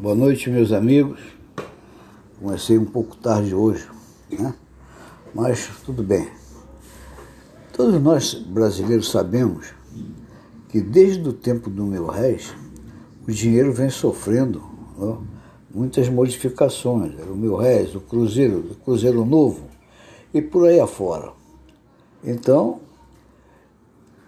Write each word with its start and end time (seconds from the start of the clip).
Boa 0.00 0.14
noite, 0.14 0.48
meus 0.48 0.70
amigos. 0.70 1.18
Comecei 2.38 2.78
um 2.78 2.84
pouco 2.84 3.16
tarde 3.16 3.52
hoje, 3.52 3.84
né? 4.30 4.54
mas 5.34 5.68
tudo 5.84 6.04
bem. 6.04 6.28
Todos 7.72 8.00
nós 8.00 8.32
brasileiros 8.34 9.10
sabemos 9.10 9.74
que 10.68 10.80
desde 10.80 11.28
o 11.28 11.32
tempo 11.32 11.68
do 11.68 11.82
mil 11.82 12.06
réis, 12.06 12.54
o 13.26 13.32
dinheiro 13.32 13.72
vem 13.72 13.90
sofrendo 13.90 14.62
ó, 14.96 15.16
muitas 15.74 16.08
modificações. 16.08 17.14
O 17.28 17.34
mil 17.34 17.56
réis, 17.56 17.92
o 17.96 18.00
cruzeiro, 18.00 18.58
o 18.70 18.76
cruzeiro 18.76 19.24
novo 19.24 19.64
e 20.32 20.40
por 20.40 20.68
aí 20.68 20.78
afora. 20.78 21.32
Então, 22.22 22.78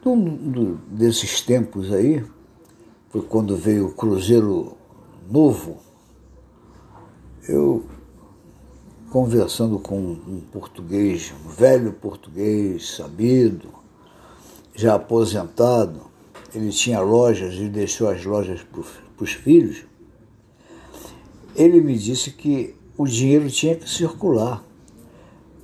um 0.04 0.76
desses 0.88 1.40
tempos 1.42 1.92
aí, 1.92 2.24
foi 3.08 3.22
quando 3.22 3.56
veio 3.56 3.86
o 3.86 3.92
cruzeiro 3.92 4.79
novo, 5.30 5.78
eu 7.48 7.84
conversando 9.10 9.78
com 9.78 9.96
um 9.98 10.42
português, 10.52 11.32
um 11.44 11.48
velho 11.48 11.92
português 11.92 12.96
sabido, 12.96 13.68
já 14.74 14.94
aposentado, 14.96 16.00
ele 16.54 16.70
tinha 16.70 17.00
lojas 17.00 17.54
e 17.54 17.68
deixou 17.68 18.08
as 18.08 18.24
lojas 18.24 18.60
para 18.62 19.24
os 19.24 19.32
filhos, 19.32 19.84
ele 21.54 21.80
me 21.80 21.96
disse 21.96 22.32
que 22.32 22.74
o 22.96 23.06
dinheiro 23.06 23.48
tinha 23.50 23.76
que 23.76 23.88
circular. 23.88 24.64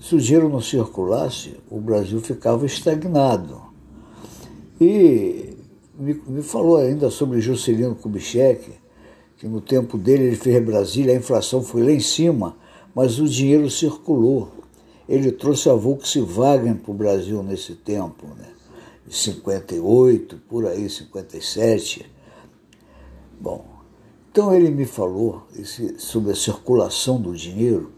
Se 0.01 0.15
o 0.15 0.21
dinheiro 0.21 0.49
não 0.49 0.61
circulasse, 0.61 1.57
o 1.71 1.81
Brasil 1.81 2.21
ficava 2.21 2.67
estagnado. 2.67 3.61
E 4.81 5.57
me, 5.99 6.15
me 6.27 6.43
falou 6.43 6.77
ainda 6.77 7.11
sobre 7.11 7.41
Juscelino 7.41 7.95
Kubitschek, 7.95 8.86
que 9.39 9.47
no 9.47 9.61
tempo 9.61 9.99
dele 9.99 10.25
ele 10.25 10.37
fez 10.37 10.65
Brasília, 10.65 11.13
a 11.13 11.17
inflação 11.17 11.63
foi 11.63 11.83
lá 11.83 11.91
em 11.91 12.01
cima, 12.01 12.57
mas 12.95 13.19
o 13.19 13.29
dinheiro 13.29 13.71
circulou. 13.71 14.51
Ele 15.09 15.31
trouxe 15.31 15.69
a 15.69 15.75
Volkswagen 15.75 16.75
para 16.75 16.91
o 16.91 16.95
Brasil 16.95 17.43
nesse 17.43 17.75
tempo, 17.75 18.27
né? 18.39 18.49
58, 19.09 20.37
por 20.49 20.67
aí, 20.67 20.89
57. 20.89 22.11
Bom, 23.39 23.65
então 24.33 24.53
ele 24.55 24.71
me 24.71 24.85
falou 24.85 25.47
esse, 25.57 25.99
sobre 25.99 26.33
a 26.33 26.35
circulação 26.35 27.21
do 27.21 27.33
dinheiro, 27.35 27.93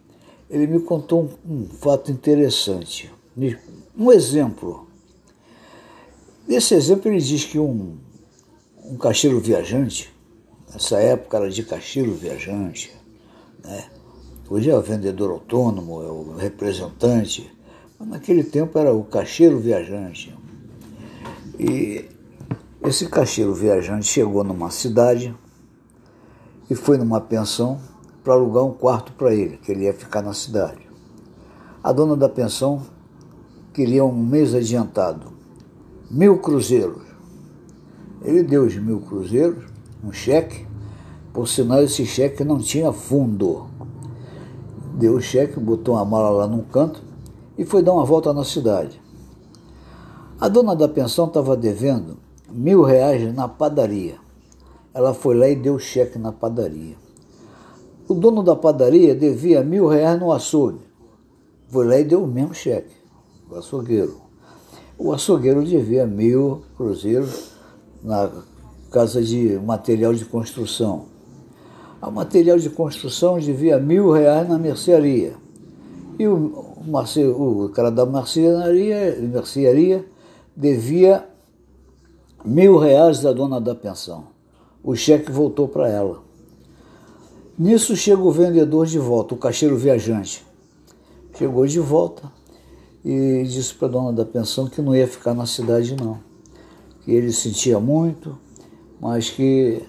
ele 0.50 0.67
me 0.67 0.80
contou 0.80 1.30
um, 1.48 1.55
um 1.62 1.67
fato 1.67 2.11
interessante. 2.12 3.11
Um 3.97 4.12
exemplo. 4.12 4.86
Nesse 6.47 6.75
exemplo 6.75 7.11
ele 7.11 7.20
diz 7.20 7.45
que 7.45 7.58
um, 7.58 7.97
um 8.84 8.97
caixeiro 8.97 9.39
viajante 9.41 10.12
Nessa 10.72 10.98
época 10.98 11.38
era 11.38 11.50
de 11.50 11.62
caixeiro 11.62 12.14
viajante, 12.14 12.94
né? 13.64 13.88
Hoje 14.50 14.70
é 14.70 14.77
o 14.77 14.83
vendedor 14.83 15.30
autônomo, 15.30 16.02
é 16.02 16.11
o 16.11 16.36
representante, 16.36 17.50
mas 17.98 18.08
naquele 18.08 18.44
tempo 18.44 18.78
era 18.78 18.94
o 18.94 19.05
caixeiro 19.05 19.58
viajante. 19.58 20.34
E 21.58 22.05
esse 22.83 23.08
caixeiro 23.08 23.55
viajante 23.55 24.06
chegou 24.06 24.44
numa 24.44 24.70
cidade 24.70 25.34
e 26.70 26.74
foi 26.74 26.98
numa 26.98 27.20
pensão 27.20 27.80
para 28.22 28.34
alugar 28.34 28.64
um 28.64 28.72
quarto 28.72 29.12
para 29.12 29.34
ele, 29.34 29.56
que 29.56 29.72
ele 29.72 29.84
ia 29.84 29.94
ficar 29.94 30.22
na 30.22 30.34
cidade. 30.34 30.86
A 31.83 31.92
dona 31.92 32.14
da 32.14 32.28
pensão 32.28 32.83
queria 33.72 34.05
um 34.05 34.22
mês 34.22 34.55
adiantado, 34.55 35.33
mil 36.11 36.39
cruzeiros. 36.39 37.02
Ele 38.22 38.42
deu 38.42 38.64
os 38.64 38.77
mil 38.77 39.00
cruzeiros 39.00 39.64
um 40.03 40.13
cheque, 40.13 40.67
por 41.33 41.49
sinal 41.49 41.83
esse 41.83 42.07
cheque 42.07 42.45
não 42.45 42.59
tinha 42.59 42.93
fundo. 42.93 43.67
Deu 44.95 45.14
o 45.14 45.20
cheque, 45.20 45.61
botou 45.61 45.95
uma 45.95 46.05
mala 46.05 46.31
lá 46.31 46.47
num 46.47 46.63
canto 46.63 47.03
e 47.57 47.64
foi 47.64 47.83
dar 47.83 47.92
uma 47.92 48.05
volta 48.05 48.33
na 48.33 48.45
cidade. 48.45 49.01
A 50.41 50.48
dona 50.48 50.75
da 50.75 50.89
pensão 50.89 51.27
estava 51.27 51.57
devendo 51.57 52.17
mil 52.51 52.83
reais 52.83 53.35
na 53.35 53.48
padaria. 53.48 54.17
Ela 54.95 55.13
foi 55.13 55.37
lá 55.37 55.48
e 55.48 55.57
deu 55.57 55.75
o 55.75 55.81
cheque 55.81 56.19
na 56.19 56.33
padaria. 56.33 56.97
O 58.08 58.14
dono 58.14 58.42
da 58.42 58.57
padaria 58.57 59.14
devia 59.14 59.63
mil 59.63 59.87
reais 59.87 60.19
no 60.19 60.33
açougue. 60.33 60.81
Foi 61.69 61.87
lá 61.87 61.98
e 61.98 62.05
deu 62.05 62.23
o 62.23 62.27
mesmo 62.27 62.55
cheque, 62.55 62.95
o 63.51 63.57
açougueiro. 63.57 64.17
O 64.97 65.13
açougueiro 65.13 65.63
devia 65.63 66.07
mil 66.07 66.63
cruzeiros 66.77 67.51
na 68.03 68.31
casa 68.91 69.23
de 69.23 69.59
material 69.59 70.15
de 70.15 70.25
construção. 70.25 71.07
A 72.01 72.11
material 72.11 72.59
de 72.59 72.71
construção 72.71 73.39
devia 73.39 73.79
mil 73.79 74.11
reais 74.13 74.49
na 74.49 74.59
mercearia. 74.59 75.35
E 76.19 76.27
o, 76.27 76.83
marce, 76.87 77.25
o 77.25 77.69
cara 77.71 77.91
da 77.91 78.07
mercearia, 78.07 79.17
mercearia 79.21 80.05
devia 80.57 81.29
mil 82.45 82.79
reais 82.79 83.21
da 83.21 83.33
dona 83.33 83.61
da 83.61 83.75
pensão. 83.75 84.27
O 84.83 84.95
cheque 84.95 85.31
voltou 85.31 85.69
para 85.69 85.89
ela. 85.89 86.23
Nisso 87.59 87.97
chega 87.97 88.23
o 88.23 88.31
vendedor 88.31 88.87
de 88.87 88.99
volta, 88.99 89.35
o 89.35 89.39
caixeiro 89.39 89.77
viajante. 89.77 90.47
Chegou 91.37 91.67
de 91.67 91.81
volta 91.81 92.31
e 93.05 93.43
disse 93.45 93.75
para 93.75 93.89
a 93.89 93.91
dona 93.91 94.13
da 94.13 94.25
pensão 94.25 94.69
que 94.69 94.81
não 94.81 94.95
ia 94.95 95.07
ficar 95.07 95.35
na 95.35 95.47
cidade 95.47 95.97
não. 95.97 96.20
Que 97.05 97.13
ele 97.13 97.33
sentia 97.33 97.81
muito, 97.81 98.39
mas 99.01 99.31
que 99.31 99.83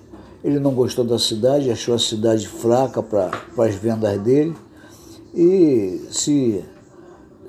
ele 0.43 0.59
não 0.59 0.73
gostou 0.73 1.03
da 1.03 1.19
cidade, 1.19 1.71
achou 1.71 1.95
a 1.95 1.99
cidade 1.99 2.47
fraca 2.47 3.03
para 3.03 3.31
as 3.57 3.75
vendas 3.75 4.19
dele 4.21 4.55
e 5.33 6.01
se, 6.11 6.63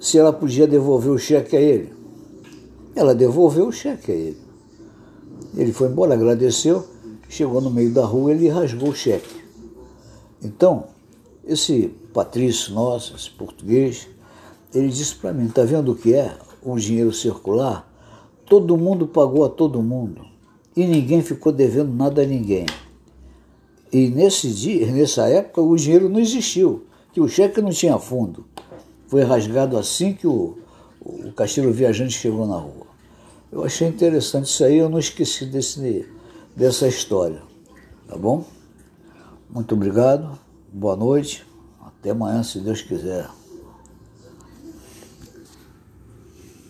se 0.00 0.18
ela 0.18 0.32
podia 0.32 0.66
devolver 0.66 1.12
o 1.12 1.18
cheque 1.18 1.56
a 1.56 1.60
ele. 1.60 1.92
Ela 2.94 3.14
devolveu 3.14 3.68
o 3.68 3.72
cheque 3.72 4.10
a 4.10 4.14
ele. 4.14 4.38
Ele 5.56 5.72
foi 5.72 5.88
embora, 5.88 6.14
agradeceu, 6.14 6.84
chegou 7.28 7.60
no 7.60 7.70
meio 7.70 7.92
da 7.92 8.04
rua 8.04 8.32
ele 8.32 8.48
rasgou 8.48 8.90
o 8.90 8.94
cheque. 8.94 9.40
Então, 10.42 10.84
esse 11.44 11.94
Patrício 12.12 12.74
nosso, 12.74 13.14
esse 13.14 13.30
português, 13.30 14.08
ele 14.74 14.88
disse 14.88 15.14
para 15.14 15.32
mim, 15.32 15.46
está 15.46 15.62
vendo 15.62 15.92
o 15.92 15.94
que 15.94 16.12
é 16.12 16.36
o 16.62 16.76
dinheiro 16.76 17.12
circular? 17.12 17.88
Todo 18.46 18.76
mundo 18.76 19.06
pagou 19.06 19.44
a 19.44 19.48
todo 19.48 19.80
mundo 19.80 20.29
e 20.76 20.86
ninguém 20.86 21.22
ficou 21.22 21.52
devendo 21.52 21.92
nada 21.92 22.22
a 22.22 22.26
ninguém. 22.26 22.66
E 23.92 24.08
nesse 24.08 24.48
dia, 24.50 24.86
nessa 24.92 25.28
época, 25.28 25.60
o 25.60 25.74
dinheiro 25.76 26.08
não 26.08 26.20
existiu, 26.20 26.84
que 27.12 27.20
o 27.20 27.28
cheque 27.28 27.60
não 27.60 27.70
tinha 27.70 27.98
fundo. 27.98 28.46
Foi 29.08 29.24
rasgado 29.24 29.76
assim 29.76 30.12
que 30.12 30.26
o, 30.26 30.56
o 31.00 31.32
caixeiro 31.32 31.72
viajante 31.72 32.12
chegou 32.12 32.46
na 32.46 32.56
rua. 32.56 32.86
Eu 33.50 33.64
achei 33.64 33.88
interessante 33.88 34.46
isso 34.46 34.62
aí, 34.62 34.78
eu 34.78 34.88
não 34.88 35.00
esqueci 35.00 35.44
desse, 35.44 36.06
dessa 36.54 36.86
história. 36.86 37.42
Tá 38.06 38.16
bom? 38.16 38.44
Muito 39.48 39.74
obrigado, 39.74 40.38
boa 40.72 40.94
noite, 40.94 41.44
até 41.80 42.10
amanhã, 42.10 42.44
se 42.44 42.60
Deus 42.60 42.82
quiser. 42.82 43.39